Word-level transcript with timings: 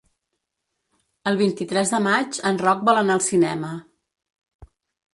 El 1.33 1.37
vint-i-tres 1.43 1.95
de 1.97 2.01
maig 2.07 2.41
en 2.53 2.59
Roc 2.65 2.83
vol 2.91 3.05
anar 3.05 3.21
al 3.21 3.25
cinema. 3.31 3.75